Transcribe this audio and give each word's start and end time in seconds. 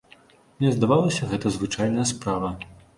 Мне 0.61 0.71
здавалася, 0.79 1.31
гэта 1.35 1.55
звычайная 1.61 2.11
справа. 2.17 2.57